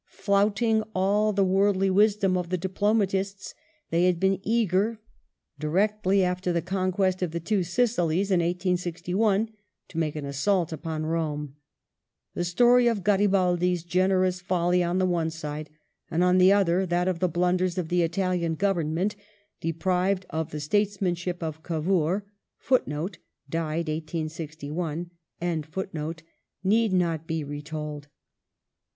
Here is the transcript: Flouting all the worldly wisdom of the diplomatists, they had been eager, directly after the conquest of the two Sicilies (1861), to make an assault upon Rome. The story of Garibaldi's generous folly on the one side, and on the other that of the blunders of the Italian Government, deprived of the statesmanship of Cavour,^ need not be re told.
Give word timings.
Flouting 0.09 0.81
all 0.95 1.31
the 1.31 1.43
worldly 1.43 1.91
wisdom 1.91 2.35
of 2.35 2.49
the 2.49 2.57
diplomatists, 2.57 3.53
they 3.91 4.05
had 4.05 4.19
been 4.19 4.39
eager, 4.41 4.99
directly 5.59 6.23
after 6.23 6.51
the 6.51 6.59
conquest 6.63 7.21
of 7.21 7.29
the 7.29 7.39
two 7.39 7.61
Sicilies 7.61 8.31
(1861), 8.31 9.49
to 9.89 9.97
make 9.99 10.15
an 10.15 10.25
assault 10.25 10.73
upon 10.73 11.05
Rome. 11.05 11.55
The 12.33 12.43
story 12.43 12.87
of 12.87 13.03
Garibaldi's 13.03 13.83
generous 13.83 14.41
folly 14.41 14.81
on 14.81 14.97
the 14.97 15.05
one 15.05 15.29
side, 15.29 15.69
and 16.09 16.23
on 16.23 16.39
the 16.39 16.51
other 16.51 16.87
that 16.87 17.07
of 17.07 17.19
the 17.19 17.29
blunders 17.29 17.77
of 17.77 17.89
the 17.89 18.01
Italian 18.01 18.55
Government, 18.55 19.15
deprived 19.59 20.25
of 20.31 20.49
the 20.49 20.59
statesmanship 20.59 21.43
of 21.43 21.61
Cavour,^ 21.61 22.23
need 26.63 26.91
not 26.93 27.27
be 27.27 27.43
re 27.43 27.61
told. 27.61 28.07